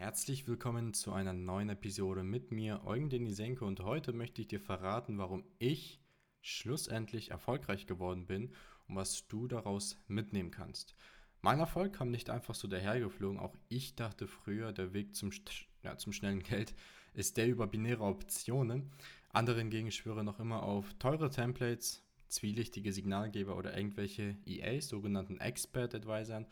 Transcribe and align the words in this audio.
Herzlich 0.00 0.48
willkommen 0.48 0.94
zu 0.94 1.12
einer 1.12 1.34
neuen 1.34 1.68
Episode 1.68 2.22
mit 2.22 2.52
mir, 2.52 2.86
Eugen 2.86 3.10
Denisenko, 3.10 3.66
und 3.66 3.80
heute 3.80 4.14
möchte 4.14 4.40
ich 4.40 4.48
dir 4.48 4.58
verraten, 4.58 5.18
warum 5.18 5.44
ich 5.58 6.00
schlussendlich 6.40 7.32
erfolgreich 7.32 7.86
geworden 7.86 8.24
bin 8.24 8.54
und 8.88 8.96
was 8.96 9.28
du 9.28 9.46
daraus 9.46 9.98
mitnehmen 10.08 10.50
kannst. 10.50 10.94
Mein 11.42 11.58
Erfolg 11.58 11.92
kam 11.92 12.10
nicht 12.10 12.30
einfach 12.30 12.54
so 12.54 12.66
dahergeflogen, 12.66 13.38
auch 13.38 13.54
ich 13.68 13.94
dachte 13.94 14.26
früher, 14.26 14.72
der 14.72 14.94
Weg 14.94 15.14
zum, 15.14 15.32
ja, 15.82 15.98
zum 15.98 16.14
schnellen 16.14 16.42
Geld 16.42 16.74
ist 17.12 17.36
der 17.36 17.48
über 17.48 17.66
binäre 17.66 18.04
Optionen. 18.04 18.90
Andere 19.34 19.58
hingegen 19.58 19.92
schwören 19.92 20.24
noch 20.24 20.40
immer 20.40 20.62
auf 20.62 20.94
teure 20.94 21.28
Templates, 21.28 22.02
zwielichtige 22.26 22.94
Signalgeber 22.94 23.54
oder 23.54 23.76
irgendwelche 23.76 24.38
EAs, 24.46 24.88
sogenannten 24.88 25.36
Expert 25.40 25.94
Advisern 25.94 26.46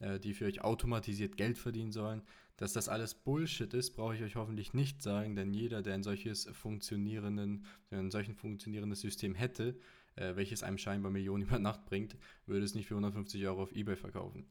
äh, 0.00 0.18
die 0.18 0.34
für 0.34 0.46
euch 0.46 0.62
automatisiert 0.62 1.36
Geld 1.36 1.58
verdienen 1.58 1.92
sollen. 1.92 2.22
Dass 2.56 2.72
das 2.72 2.88
alles 2.88 3.14
Bullshit 3.14 3.72
ist, 3.74 3.92
brauche 3.92 4.14
ich 4.14 4.22
euch 4.22 4.36
hoffentlich 4.36 4.72
nicht 4.72 5.02
sagen, 5.02 5.36
denn 5.36 5.52
jeder, 5.52 5.82
der 5.82 5.94
ein 5.94 6.02
solches 6.02 6.46
funktionierenden, 6.52 7.66
ein 7.90 8.10
solchen 8.10 8.34
funktionierendes 8.34 9.00
System 9.00 9.34
hätte, 9.34 9.78
äh, 10.16 10.36
welches 10.36 10.62
einem 10.62 10.78
scheinbar 10.78 11.12
Millionen 11.12 11.44
über 11.44 11.58
Nacht 11.58 11.84
bringt, 11.84 12.16
würde 12.46 12.64
es 12.64 12.74
nicht 12.74 12.86
für 12.86 12.94
150 12.94 13.46
Euro 13.46 13.62
auf 13.62 13.72
Ebay 13.72 13.96
verkaufen. 13.96 14.46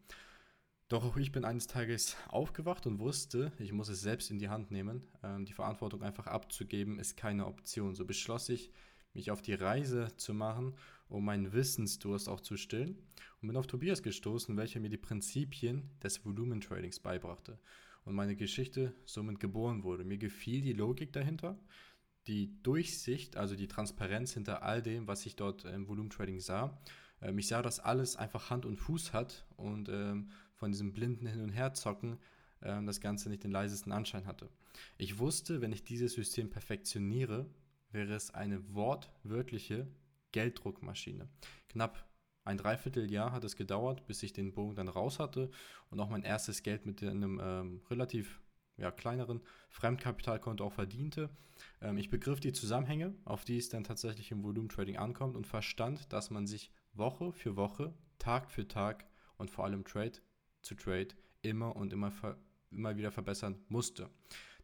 Doch 0.87 1.03
auch 1.03 1.17
ich 1.17 1.31
bin 1.31 1.45
eines 1.45 1.65
Tages 1.65 2.15
aufgewacht 2.27 2.85
und 2.85 2.99
wusste, 2.99 3.51
ich 3.57 3.73
muss 3.73 3.89
es 3.89 4.01
selbst 4.01 4.29
in 4.29 4.37
die 4.37 4.49
Hand 4.49 4.70
nehmen. 4.70 5.07
Ähm, 5.23 5.45
die 5.45 5.53
Verantwortung 5.53 6.03
einfach 6.03 6.27
abzugeben 6.27 6.99
ist 6.99 7.17
keine 7.17 7.48
Option. 7.48 7.95
So 7.95 8.05
beschloss 8.05 8.49
ich, 8.49 8.71
mich 9.13 9.31
auf 9.31 9.41
die 9.41 9.53
Reise 9.55 10.09
zu 10.17 10.34
machen, 10.34 10.75
um 11.09 11.25
meinen 11.25 11.53
Wissensdurst 11.53 12.29
auch 12.29 12.41
zu 12.41 12.57
stillen 12.57 12.97
und 13.41 13.47
bin 13.47 13.57
auf 13.57 13.67
Tobias 13.67 14.03
gestoßen, 14.03 14.57
welcher 14.57 14.79
mir 14.79 14.89
die 14.89 14.97
Prinzipien 14.97 15.89
des 16.03 16.25
Volumentradings 16.25 16.99
beibrachte 16.99 17.59
und 18.05 18.15
meine 18.15 18.35
Geschichte 18.35 18.93
somit 19.05 19.39
geboren 19.39 19.83
wurde. 19.83 20.03
Mir 20.03 20.17
gefiel 20.17 20.61
die 20.61 20.73
Logik 20.73 21.11
dahinter, 21.13 21.59
die 22.27 22.62
Durchsicht, 22.63 23.37
also 23.37 23.55
die 23.55 23.67
Transparenz 23.67 24.34
hinter 24.34 24.63
all 24.63 24.81
dem, 24.81 25.07
was 25.07 25.25
ich 25.25 25.35
dort 25.35 25.65
im 25.65 25.87
Volumentrading 25.87 26.39
sah. 26.39 26.79
Ähm, 27.21 27.37
ich 27.37 27.47
sah, 27.47 27.62
dass 27.62 27.79
alles 27.79 28.15
einfach 28.15 28.49
Hand 28.49 28.65
und 28.65 28.77
Fuß 28.77 29.13
hat 29.13 29.45
und 29.57 29.90
ähm, 29.90 30.29
von 30.55 30.71
diesem 30.71 30.93
blinden 30.93 31.27
Hin- 31.27 31.41
und 31.41 31.49
Herzocken 31.49 32.17
ähm, 32.62 32.85
das 32.85 33.01
Ganze 33.01 33.29
nicht 33.29 33.43
den 33.43 33.51
leisesten 33.51 33.91
Anschein 33.91 34.25
hatte. 34.25 34.49
Ich 34.97 35.19
wusste, 35.19 35.62
wenn 35.62 35.71
ich 35.71 35.84
dieses 35.84 36.13
System 36.13 36.49
perfektioniere, 36.49 37.49
wäre 37.91 38.13
es 38.13 38.34
eine 38.34 38.73
wortwörtliche 38.73 39.87
Gelddruckmaschine. 40.35 41.29
Knapp 41.69 42.05
ein 42.43 42.57
Dreivierteljahr 42.57 43.31
hat 43.31 43.45
es 43.45 43.55
gedauert, 43.55 44.05
bis 44.05 44.21
ich 44.21 44.33
den 44.33 44.53
Bogen 44.53 44.75
dann 44.75 44.89
raus 44.89 45.17
hatte 45.17 45.49
und 45.89 45.99
auch 46.01 46.09
mein 46.09 46.23
erstes 46.23 46.61
Geld 46.61 46.85
mit 46.85 47.01
einem 47.01 47.39
ähm, 47.41 47.81
relativ 47.89 48.41
ja, 48.75 48.91
kleineren 48.91 49.39
Fremdkapitalkonto 49.69 50.65
auch 50.65 50.73
verdiente. 50.73 51.29
Ähm, 51.81 51.97
ich 51.97 52.09
begriff 52.09 52.41
die 52.41 52.51
Zusammenhänge, 52.51 53.15
auf 53.23 53.45
die 53.45 53.57
es 53.57 53.69
dann 53.69 53.85
tatsächlich 53.85 54.29
im 54.31 54.43
Volumetrading 54.43 54.97
ankommt 54.97 55.37
und 55.37 55.47
verstand, 55.47 56.11
dass 56.11 56.29
man 56.31 56.47
sich 56.47 56.69
Woche 56.93 57.31
für 57.31 57.55
Woche, 57.55 57.93
Tag 58.19 58.51
für 58.51 58.67
Tag 58.67 59.05
und 59.37 59.49
vor 59.49 59.63
allem 59.63 59.85
Trade 59.85 60.19
zu 60.61 60.75
Trade 60.75 61.15
immer 61.43 61.77
und 61.77 61.93
immer, 61.93 62.11
immer 62.71 62.97
wieder 62.97 63.11
verbessern 63.13 63.63
musste. 63.69 64.09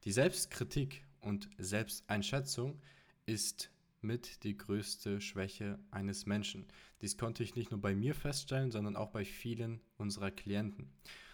Die 0.03 0.11
Selbstkritik 0.11 1.05
und 1.22 1.49
Selbsteinschätzung 1.58 2.81
ist 3.25 3.70
mit 4.02 4.44
die 4.44 4.58
größte 4.58 5.22
Schwäche 5.22 5.80
eines 5.92 6.26
Menschen. 6.26 6.66
Dies 7.02 7.18
konnte 7.18 7.44
ich 7.44 7.56
nicht 7.56 7.72
nur 7.72 7.82
bei 7.82 7.96
mir 7.96 8.16
feststellen, 8.16 8.72
sondern 8.72 8.96
auch 8.96 9.10
bei 9.10 9.26
vielen 9.26 9.82
unserer 9.98 10.32
Klienten. 10.32 10.92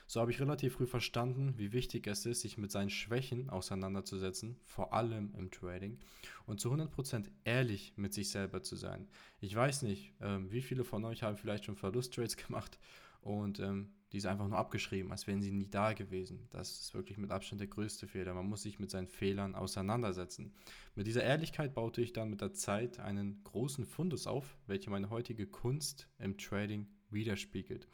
So 0.10 0.22
habe 0.22 0.32
ich 0.32 0.40
relativ 0.40 0.76
früh 0.76 0.88
verstanden, 0.88 1.56
wie 1.58 1.74
wichtig 1.74 2.08
es 2.08 2.26
ist, 2.26 2.40
sich 2.40 2.58
mit 2.58 2.72
seinen 2.72 2.90
Schwächen 2.90 3.50
auseinanderzusetzen, 3.50 4.58
vor 4.64 4.94
allem 4.94 5.34
im 5.36 5.52
Trading, 5.52 6.00
und 6.46 6.62
zu 6.62 6.72
100% 6.72 7.26
ehrlich 7.44 7.92
mit 7.98 8.14
sich 8.14 8.30
selber 8.30 8.64
zu 8.64 8.78
sein. 8.78 9.10
Ich 9.42 9.54
weiß 9.54 9.82
nicht, 9.82 10.14
ähm, 10.22 10.50
wie 10.50 10.62
viele 10.62 10.86
von 10.86 11.04
euch 11.04 11.24
haben 11.24 11.36
vielleicht 11.36 11.66
schon 11.66 11.76
Verlusttrades 11.76 12.38
gemacht 12.48 12.80
und 13.20 13.60
ähm, 13.60 13.90
diese 14.12 14.30
einfach 14.30 14.48
nur 14.48 14.58
abgeschrieben, 14.58 15.12
als 15.12 15.28
wären 15.28 15.42
sie 15.42 15.52
nie 15.52 15.70
da 15.70 15.94
gewesen. 15.94 16.48
Das 16.50 16.80
ist 16.80 16.94
wirklich 16.94 17.18
mit 17.18 17.32
Abstand 17.32 17.60
der 17.60 17.68
größte 17.68 18.08
Fehler. 18.08 18.34
Man 18.34 18.48
muss 18.48 18.62
sich 18.62 18.80
mit 18.80 18.90
seinen 18.90 19.08
Fehlern 19.08 19.56
auseinandersetzen. 19.56 20.54
Mit 20.96 21.08
dieser 21.08 21.24
Ehrlichkeit 21.24 21.74
baute 21.74 22.02
ich 22.02 22.14
dann 22.14 22.30
mit 22.30 22.42
der 22.42 22.54
Zeit 22.54 23.00
einen 23.00 23.44
großen 23.44 23.86
Fundus 23.86 24.26
auf, 24.28 24.58
welcher 24.66 24.92
meine 24.92 25.10
heutige 25.10 25.46
Kunst 25.46 26.08
im 26.20 26.38
Trading 26.38 26.88
widerspiegelt. 27.10 27.88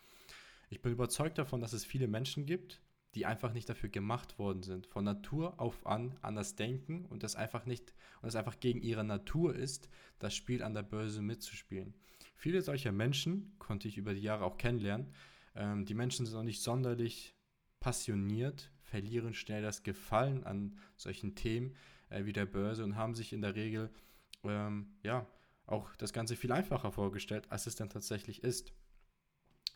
Ich 0.69 0.81
bin 0.81 0.91
überzeugt 0.91 1.37
davon, 1.37 1.61
dass 1.61 1.73
es 1.73 1.85
viele 1.85 2.07
Menschen 2.07 2.45
gibt, 2.45 2.81
die 3.15 3.25
einfach 3.25 3.53
nicht 3.53 3.69
dafür 3.69 3.89
gemacht 3.89 4.39
worden 4.39 4.63
sind, 4.63 4.87
von 4.87 5.03
Natur 5.03 5.59
auf 5.59 5.85
an 5.85 6.17
anders 6.21 6.55
denken 6.55 7.05
und 7.05 7.23
das 7.23 7.35
einfach 7.35 7.65
nicht 7.65 7.93
und 8.21 8.29
es 8.29 8.35
einfach 8.35 8.59
gegen 8.59 8.81
ihre 8.81 9.03
Natur 9.03 9.55
ist, 9.55 9.89
das 10.19 10.35
Spiel 10.35 10.63
an 10.63 10.73
der 10.73 10.83
Börse 10.83 11.21
mitzuspielen. 11.21 11.93
Viele 12.35 12.61
solcher 12.61 12.91
Menschen 12.91 13.53
konnte 13.59 13.87
ich 13.87 13.97
über 13.97 14.13
die 14.13 14.21
Jahre 14.21 14.45
auch 14.45 14.57
kennenlernen, 14.57 15.13
ähm, 15.55 15.85
die 15.85 15.93
Menschen 15.93 16.25
sind 16.25 16.37
auch 16.37 16.43
nicht 16.43 16.61
sonderlich 16.61 17.35
passioniert, 17.79 18.71
verlieren 18.81 19.33
schnell 19.33 19.61
das 19.61 19.83
Gefallen 19.83 20.43
an 20.43 20.77
solchen 20.95 21.35
Themen 21.35 21.75
äh, 22.09 22.25
wie 22.25 22.33
der 22.33 22.45
Börse 22.45 22.83
und 22.83 22.95
haben 22.95 23.15
sich 23.15 23.33
in 23.33 23.41
der 23.41 23.55
Regel 23.55 23.89
ähm, 24.43 24.95
ja 25.03 25.27
auch 25.65 25.95
das 25.95 26.13
Ganze 26.13 26.35
viel 26.35 26.51
einfacher 26.51 26.91
vorgestellt, 26.91 27.51
als 27.51 27.67
es 27.67 27.75
dann 27.75 27.89
tatsächlich 27.89 28.43
ist. 28.43 28.73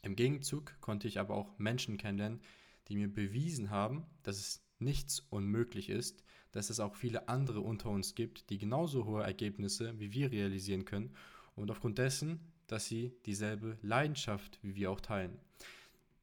Im 0.04 0.16
Gegenzug 0.16 0.80
konnte 0.82 1.08
ich 1.08 1.20
aber 1.20 1.36
auch 1.36 1.58
Menschen 1.58 1.98
kennenlernen, 1.98 2.42
die 2.88 2.96
mir 2.96 3.12
bewiesen 3.12 3.70
haben, 3.70 4.06
dass 4.24 4.38
es 4.38 4.64
nichts 4.80 5.20
unmöglich 5.30 5.90
ist, 5.90 6.24
dass 6.52 6.70
es 6.70 6.80
auch 6.80 6.96
viele 6.96 7.28
andere 7.28 7.62
unter 7.62 7.90
uns 7.90 8.16
gibt, 8.16 8.50
die 8.50 8.58
genauso 8.58 9.06
hohe 9.06 9.24
Ergebnisse 9.24 10.00
wie 10.00 10.14
wir 10.14 10.32
realisieren 10.32 10.86
können 10.86 11.16
und 11.56 11.72
aufgrund 11.72 11.98
dessen 11.98 12.40
dass 12.68 12.86
sie 12.86 13.14
dieselbe 13.26 13.78
Leidenschaft 13.82 14.60
wie 14.62 14.76
wir 14.76 14.92
auch 14.92 15.02
teilen. 15.02 15.40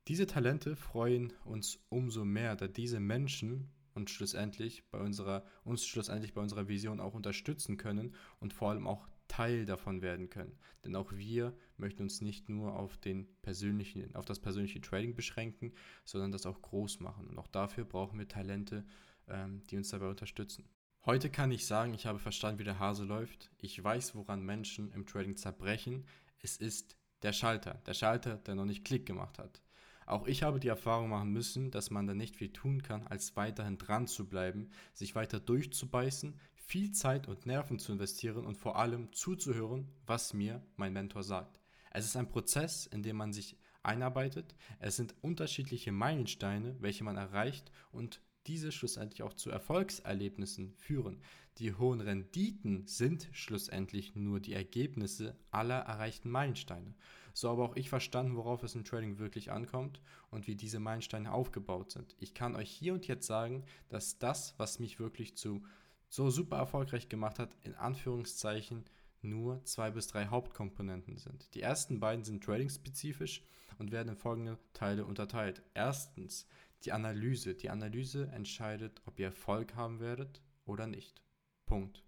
Diese 0.09 0.27
Talente 0.27 0.77
freuen 0.77 1.33
uns 1.45 1.79
umso 1.89 2.25
mehr, 2.25 2.57
da 2.57 2.69
diese 2.69 3.01
Menschen 3.01 3.71
uns 3.95 4.11
schlussendlich 4.11 4.85
bei 4.91 4.99
unserer, 4.99 5.45
uns 5.65 5.87
schlussendlich 5.87 6.35
bei 6.35 6.41
unserer 6.41 6.69
Vision 6.69 7.01
auch 7.01 7.15
unterstützen 7.15 7.77
können 7.77 8.15
und 8.41 8.53
vor 8.53 8.71
allem 8.71 8.87
auch 8.87 9.07
Teil 9.29 9.65
davon 9.65 10.03
werden 10.03 10.29
können. 10.29 10.59
Denn 10.85 10.97
auch 10.97 11.13
wir 11.13 11.57
möchten 11.77 12.03
uns 12.03 12.21
nicht 12.21 12.49
nur 12.49 12.79
auf, 12.79 12.99
den 12.99 13.27
persönlichen, 13.41 14.15
auf 14.15 14.27
das 14.27 14.41
persönliche 14.41 14.81
Trading 14.81 15.15
beschränken, 15.15 15.73
sondern 16.05 16.33
das 16.33 16.45
auch 16.45 16.61
groß 16.61 17.01
machen. 17.01 17.29
Und 17.29 17.39
auch 17.39 17.49
dafür 17.49 17.85
brauchen 17.85 18.19
wir 18.19 18.29
Talente, 18.29 18.85
ähm, 19.29 19.63
die 19.71 19.77
uns 19.77 19.89
dabei 19.89 20.09
unterstützen. 20.09 20.69
Heute 21.07 21.31
kann 21.31 21.53
ich 21.53 21.67
sagen, 21.67 21.95
ich 21.95 22.07
habe 22.07 22.19
verstanden, 22.19 22.59
wie 22.59 22.65
der 22.65 22.79
Hase 22.79 23.05
läuft. 23.05 23.51
Ich 23.59 23.83
weiß, 23.83 24.15
woran 24.15 24.43
Menschen 24.43 24.91
im 24.93 25.07
Trading 25.07 25.37
zerbrechen. 25.37 26.05
Es 26.45 26.59
ist 26.59 26.99
der 27.23 27.33
Schalter. 27.33 27.81
Der 27.87 27.95
Schalter, 27.95 28.37
der 28.37 28.55
noch 28.55 28.67
nicht 28.67 28.85
Klick 28.85 29.07
gemacht 29.07 29.39
hat. 29.39 29.63
Auch 30.05 30.27
ich 30.27 30.43
habe 30.43 30.61
die 30.61 30.69
Erfahrung 30.69 31.09
machen 31.09 31.33
müssen, 31.33 31.71
dass 31.71 31.91
man 31.91 32.07
da 32.07 32.13
nicht 32.13 32.37
viel 32.37 32.53
tun 32.53 32.83
kann, 32.83 33.07
als 33.07 33.35
weiterhin 33.35 33.79
dran 33.79 34.07
zu 34.07 34.29
bleiben, 34.29 34.69
sich 34.93 35.15
weiter 35.15 35.41
durchzubeißen, 35.41 36.39
viel 36.55 36.93
Zeit 36.93 37.29
und 37.29 37.47
Nerven 37.47 37.79
zu 37.79 37.93
investieren 37.93 38.45
und 38.45 38.59
vor 38.59 38.77
allem 38.77 39.11
zuzuhören, 39.15 39.89
was 40.05 40.35
mir 40.35 40.63
mein 40.77 40.93
Mentor 40.93 41.23
sagt. 41.23 41.63
Es 41.91 42.05
ist 42.05 42.17
ein 42.17 42.29
Prozess, 42.29 42.85
in 42.85 43.03
dem 43.03 43.17
man 43.17 43.33
sich 43.33 43.57
einarbeitet. 43.83 44.55
Es 44.81 44.97
sind 44.97 45.15
unterschiedliche 45.23 45.93
Meilensteine, 45.93 46.77
welche 46.81 47.05
man 47.05 47.17
erreicht 47.17 47.73
und 47.91 48.21
diese 48.47 48.73
schlussendlich 48.73 49.23
auch 49.23 49.35
zu 49.35 49.51
Erfolgserlebnissen 49.51 50.75
führen. 50.77 51.21
Die 51.59 51.75
hohen 51.75 52.01
Renditen 52.01 52.87
sind 52.87 53.29
schlussendlich 53.33 54.17
nur 54.17 54.41
die 54.41 54.55
Ergebnisse 54.55 55.37
aller 55.51 55.79
erreichten 55.81 56.31
Meilensteine. 56.31 56.95
So 57.33 57.49
habe 57.49 57.63
auch 57.63 57.77
ich 57.77 57.89
verstanden, 57.89 58.37
worauf 58.37 58.63
es 58.63 58.75
im 58.75 58.85
Trading 58.85 59.19
wirklich 59.19 59.51
ankommt 59.51 60.01
und 60.31 60.47
wie 60.47 60.57
diese 60.57 60.81
Meilensteine 60.81 61.33
aufgebaut 61.33 61.93
sind. 61.93 62.17
Ich 62.19 62.35
kann 62.35 62.57
euch 62.57 62.71
hier 62.71 62.95
und 62.95 63.07
jetzt 63.07 63.27
sagen, 63.27 63.65
dass 63.89 64.19
das, 64.19 64.55
was 64.59 64.79
mich 64.79 64.99
wirklich 64.99 65.37
zu 65.37 65.63
so 66.09 66.31
super 66.31 66.59
erfolgreich 66.59 67.09
gemacht 67.09 67.39
hat, 67.39 67.57
in 67.65 67.75
Anführungszeichen 67.75 68.85
nur 69.23 69.65
zwei 69.65 69.91
bis 69.91 70.07
drei 70.07 70.27
Hauptkomponenten 70.27 71.19
sind. 71.19 71.53
Die 71.55 71.63
ersten 71.63 71.99
beiden 71.99 72.25
sind 72.25 72.45
trading-spezifisch 72.45 73.43
und 73.79 73.91
werden 73.91 74.11
in 74.11 74.17
folgende 74.17 74.59
Teile 74.73 75.05
unterteilt. 75.05 75.63
Erstens 75.75 76.47
die 76.85 76.93
Analyse. 76.93 77.55
Die 77.55 77.71
Analyse 77.71 78.29
entscheidet, 78.33 79.03
ob 79.07 79.19
ihr 79.19 79.27
Erfolg 79.27 79.75
haben 79.75 80.01
werdet 80.01 80.43
oder 80.65 80.87
nicht. 80.87 81.23
Punkt. 81.67 82.05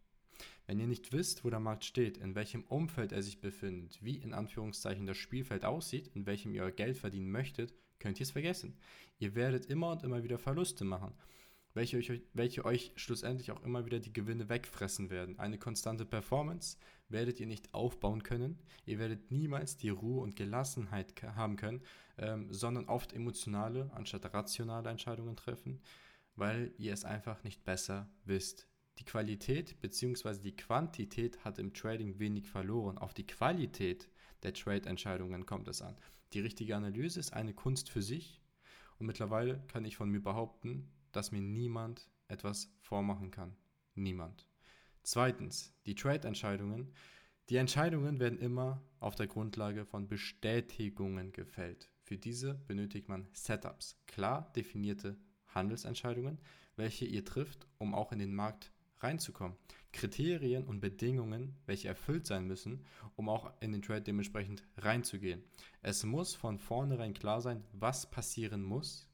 Wenn 0.67 0.81
ihr 0.81 0.87
nicht 0.87 1.13
wisst, 1.13 1.45
wo 1.45 1.51
der 1.51 1.61
Markt 1.61 1.85
steht, 1.85 2.19
in 2.19 2.35
welchem 2.35 2.65
Umfeld 2.65 3.13
er 3.13 3.23
sich 3.23 3.41
befindet, 3.41 4.03
wie 4.03 4.17
in 4.17 4.35
Anführungszeichen 4.35 5.07
das 5.07 5.17
Spielfeld 5.17 5.65
aussieht, 5.65 6.09
in 6.09 6.27
welchem 6.27 6.53
ihr 6.53 6.65
euer 6.65 6.73
Geld 6.73 6.99
verdienen 6.99 7.31
möchtet, 7.31 7.73
könnt 7.99 8.19
ihr 8.19 8.25
es 8.25 8.33
vergessen. 8.33 8.77
Ihr 9.19 9.35
werdet 9.35 9.67
immer 9.67 9.93
und 9.93 10.03
immer 10.03 10.25
wieder 10.25 10.39
Verluste 10.39 10.85
machen 10.85 11.15
welche 11.77 11.99
euch, 11.99 12.11
welche 12.33 12.65
euch 12.65 12.91
schlussendlich 12.97 13.53
auch 13.53 13.63
immer 13.63 13.85
wieder 13.85 14.01
die 14.01 14.13
Gewinne 14.13 14.49
wegfressen 14.49 15.11
werden. 15.11 15.39
Eine 15.39 15.59
konstante 15.59 16.07
Performance 16.07 16.79
werdet 17.09 17.41
ihr 17.41 17.47
nicht 17.47 17.73
aufbauen 17.75 18.23
können. 18.23 18.59
Ihr 18.85 18.99
werdet 18.99 19.31
niemals 19.31 19.77
die 19.77 19.91
Ruhe 19.91 20.23
und 20.23 20.37
Gelassenheit 20.37 21.15
haben 21.23 21.57
können, 21.57 21.83
ähm, 22.19 22.53
sondern 22.53 22.87
oft 22.87 23.13
emotionale 23.13 23.91
anstatt 23.95 24.33
rationale 24.35 24.91
Entscheidungen 24.91 25.37
treffen. 25.37 25.81
weil 26.39 26.75
ihr 26.79 26.93
es 26.93 27.05
einfach 27.05 27.43
nicht 27.45 27.65
besser 27.65 28.11
wisst. 28.25 28.69
Die 28.99 29.05
Qualität 29.05 29.81
bzw. 29.81 30.39
die 30.43 30.57
Quantität 30.57 31.45
hat 31.45 31.59
im 31.59 31.73
Trading 31.73 32.19
wenig 32.19 32.47
verloren. 32.49 32.99
Auf 32.99 33.15
die 33.15 33.27
Qualität 33.27 34.09
der 34.43 34.53
Trade-Entscheidungen 34.55 35.47
kommt 35.47 35.69
es 35.69 35.83
an. 35.83 35.97
Die 36.33 36.41
richtige 36.41 36.77
Analyse 36.77 37.21
ist 37.21 37.33
eine 37.33 37.55
Kunst 37.55 37.91
für 37.91 38.03
sich 38.03 38.43
und 38.99 39.07
mittlerweile 39.07 39.63
kann 39.69 39.85
ich 39.85 39.97
von 39.97 40.11
mir 40.11 40.21
behaupten, 40.23 40.91
dass 41.13 41.33
mir 41.33 41.41
niemand 41.41 42.11
etwas 42.29 42.71
vormachen 42.81 43.31
kann. 43.31 43.57
Niemand. 43.95 44.47
Zweitens, 45.09 45.73
die 45.87 45.95
Trade-Entscheidungen. 45.95 46.93
Die 47.49 47.59
Entscheidungen 47.59 48.19
werden 48.19 48.41
immer 48.41 48.83
auf 48.99 49.15
der 49.15 49.29
Grundlage 49.29 49.85
von 49.85 50.09
Bestätigungen 50.09 51.31
gefällt. 51.31 51.93
Für 52.03 52.19
diese 52.19 52.55
benötigt 52.67 53.09
man 53.09 53.29
Setups, 53.33 54.03
klar 54.09 54.53
definierte 54.57 55.17
Handelsentscheidungen, 55.47 56.41
welche 56.75 57.05
ihr 57.05 57.25
trifft, 57.25 57.69
um 57.79 57.95
auch 57.95 58.11
in 58.11 58.19
den 58.19 58.35
Markt 58.35 58.73
reinzukommen. 58.99 59.57
Kriterien 59.93 60.65
und 60.65 60.81
Bedingungen, 60.81 61.55
welche 61.67 61.87
erfüllt 61.87 62.27
sein 62.27 62.49
müssen, 62.49 62.85
um 63.15 63.29
auch 63.29 63.53
in 63.61 63.71
den 63.71 63.83
Trade 63.83 64.03
dementsprechend 64.03 64.65
reinzugehen. 64.77 65.45
Es 65.83 66.03
muss 66.03 66.35
von 66.35 66.59
vornherein 66.59 67.15
klar 67.15 67.41
sein, 67.41 67.63
was 67.73 68.11
passieren 68.11 68.65
muss 68.65 69.09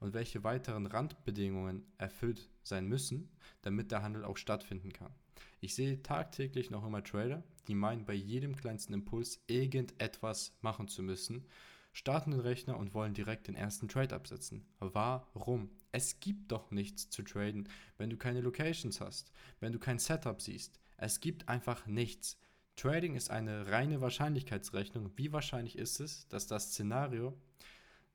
und 0.00 0.14
welche 0.14 0.44
weiteren 0.44 0.86
Randbedingungen 0.86 1.84
erfüllt 1.98 2.48
sein 2.62 2.86
müssen, 2.86 3.28
damit 3.62 3.90
der 3.90 4.02
Handel 4.02 4.24
auch 4.24 4.36
stattfinden 4.36 4.92
kann. 4.92 5.14
Ich 5.60 5.74
sehe 5.74 6.02
tagtäglich 6.02 6.70
noch 6.70 6.86
immer 6.86 7.02
Trader, 7.02 7.42
die 7.68 7.74
meinen, 7.74 8.04
bei 8.04 8.14
jedem 8.14 8.56
kleinsten 8.56 8.92
Impuls 8.92 9.42
irgendetwas 9.46 10.56
machen 10.60 10.88
zu 10.88 11.02
müssen, 11.02 11.46
starten 11.92 12.32
den 12.32 12.40
Rechner 12.40 12.76
und 12.76 12.92
wollen 12.92 13.14
direkt 13.14 13.48
den 13.48 13.54
ersten 13.54 13.88
Trade 13.88 14.14
absetzen. 14.14 14.66
Warum? 14.80 15.70
Es 15.92 16.20
gibt 16.20 16.52
doch 16.52 16.70
nichts 16.70 17.08
zu 17.08 17.22
traden, 17.22 17.68
wenn 17.96 18.10
du 18.10 18.18
keine 18.18 18.42
Locations 18.42 19.00
hast, 19.00 19.32
wenn 19.60 19.72
du 19.72 19.78
kein 19.78 19.98
Setup 19.98 20.40
siehst. 20.42 20.78
Es 20.98 21.20
gibt 21.20 21.48
einfach 21.48 21.86
nichts. 21.86 22.38
Trading 22.76 23.14
ist 23.14 23.30
eine 23.30 23.70
reine 23.70 24.02
Wahrscheinlichkeitsrechnung. 24.02 25.10
Wie 25.16 25.32
wahrscheinlich 25.32 25.78
ist 25.78 26.00
es, 26.00 26.28
dass 26.28 26.46
das 26.46 26.72
Szenario, 26.72 27.32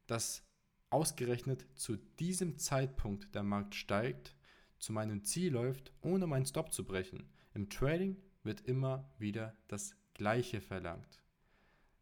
das 0.06 0.44
ausgerechnet 0.92 1.66
zu 1.76 1.98
diesem 2.20 2.58
Zeitpunkt 2.58 3.34
der 3.34 3.44
Markt 3.44 3.76
steigt, 3.76 4.36
zu 4.78 4.94
meinem 4.94 5.24
Ziel 5.24 5.54
läuft, 5.54 5.94
ohne 6.02 6.28
meinen 6.28 6.46
Stop 6.46 6.74
zu 6.74 6.86
brechen? 6.86 7.30
Im 7.54 7.70
Trading 7.70 8.18
wird 8.44 8.62
immer 8.62 9.10
wieder 9.18 9.56
das 9.68 9.96
Gleiche 10.14 10.62
verlangt. 10.62 11.22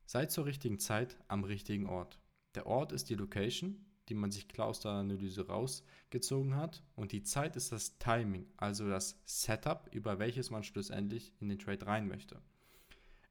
Seid 0.06 0.32
zur 0.32 0.46
richtigen 0.46 0.80
Zeit 0.80 1.18
am 1.28 1.44
richtigen 1.44 1.86
Ort. 1.86 2.20
Der 2.56 2.66
Ort 2.66 2.92
ist 2.92 3.10
die 3.10 3.16
Location, 3.16 3.86
die 4.10 4.16
man 4.16 4.32
sich 4.32 4.48
klar 4.48 4.68
aus 4.68 4.80
der 4.80 4.92
Analyse 4.92 5.48
rausgezogen 5.48 6.56
hat. 6.56 6.84
Und 6.96 7.12
die 7.12 7.24
Zeit 7.24 7.56
ist 7.56 7.72
das 7.72 7.98
Timing, 8.00 8.48
also 8.58 8.90
das 8.90 9.20
Setup, 9.26 9.88
über 9.94 10.20
welches 10.20 10.50
man 10.50 10.64
schlussendlich 10.64 11.32
in 11.40 11.50
den 11.50 11.60
Trade 11.60 11.86
rein 11.86 12.08
möchte. 12.08 12.42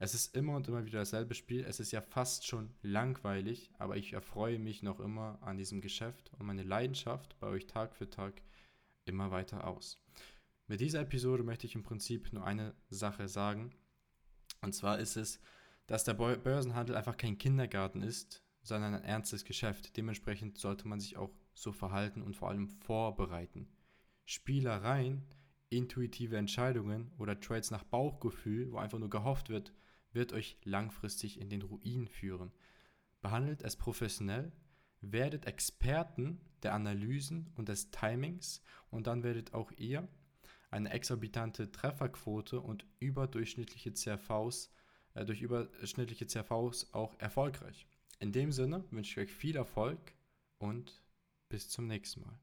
Es 0.00 0.14
ist 0.14 0.36
immer 0.36 0.54
und 0.54 0.68
immer 0.68 0.86
wieder 0.86 1.00
dasselbe 1.00 1.34
Spiel. 1.34 1.64
Es 1.64 1.80
ist 1.80 1.90
ja 1.90 2.00
fast 2.00 2.46
schon 2.46 2.70
langweilig, 2.82 3.72
aber 3.78 3.96
ich 3.96 4.12
erfreue 4.12 4.60
mich 4.60 4.82
noch 4.82 5.00
immer 5.00 5.38
an 5.42 5.56
diesem 5.56 5.80
Geschäft 5.80 6.30
und 6.38 6.46
meine 6.46 6.62
Leidenschaft 6.62 7.36
bei 7.40 7.48
euch 7.48 7.66
Tag 7.66 7.96
für 7.96 8.08
Tag 8.08 8.40
immer 9.06 9.32
weiter 9.32 9.66
aus. 9.66 10.00
Mit 10.68 10.80
dieser 10.80 11.00
Episode 11.00 11.42
möchte 11.42 11.66
ich 11.66 11.74
im 11.74 11.82
Prinzip 11.82 12.32
nur 12.32 12.44
eine 12.44 12.74
Sache 12.90 13.26
sagen. 13.26 13.72
Und 14.60 14.72
zwar 14.72 15.00
ist 15.00 15.16
es, 15.16 15.40
dass 15.86 16.04
der 16.04 16.14
Börsenhandel 16.14 16.94
einfach 16.94 17.16
kein 17.16 17.38
Kindergarten 17.38 18.02
ist, 18.02 18.44
sondern 18.62 18.94
ein 18.94 19.04
ernstes 19.04 19.44
Geschäft. 19.44 19.96
Dementsprechend 19.96 20.58
sollte 20.58 20.86
man 20.86 21.00
sich 21.00 21.16
auch 21.16 21.30
so 21.54 21.72
verhalten 21.72 22.22
und 22.22 22.36
vor 22.36 22.50
allem 22.50 22.68
vorbereiten. 22.68 23.68
Spielereien, 24.26 25.24
intuitive 25.70 26.36
Entscheidungen 26.36 27.10
oder 27.18 27.40
Trades 27.40 27.70
nach 27.72 27.84
Bauchgefühl, 27.84 28.70
wo 28.70 28.76
einfach 28.76 28.98
nur 28.98 29.10
gehofft 29.10 29.48
wird, 29.48 29.72
wird 30.12 30.32
euch 30.32 30.58
langfristig 30.64 31.40
in 31.40 31.50
den 31.50 31.62
Ruin 31.62 32.08
führen. 32.08 32.52
Behandelt 33.20 33.62
es 33.62 33.76
professionell, 33.76 34.52
werdet 35.00 35.46
Experten 35.46 36.40
der 36.62 36.74
Analysen 36.74 37.52
und 37.54 37.68
des 37.68 37.90
Timings 37.90 38.62
und 38.90 39.06
dann 39.06 39.22
werdet 39.22 39.54
auch 39.54 39.70
ihr 39.72 40.08
eine 40.70 40.90
exorbitante 40.90 41.70
Trefferquote 41.70 42.60
und 42.60 42.84
überdurchschnittliche 42.98 43.92
CRVs 43.92 44.70
äh, 45.14 45.24
durch 45.24 45.40
überschnittliche 45.40 46.26
CRVs 46.26 46.92
auch 46.92 47.18
erfolgreich. 47.18 47.86
In 48.20 48.32
dem 48.32 48.52
Sinne 48.52 48.84
wünsche 48.90 49.20
ich 49.20 49.28
euch 49.28 49.34
viel 49.34 49.56
Erfolg 49.56 50.14
und 50.58 51.02
bis 51.48 51.68
zum 51.68 51.86
nächsten 51.86 52.22
Mal. 52.22 52.38